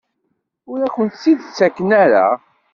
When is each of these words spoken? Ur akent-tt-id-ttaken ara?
Ur 0.71 0.79
akent-tt-id-ttaken 0.87 1.89
ara? 2.03 2.27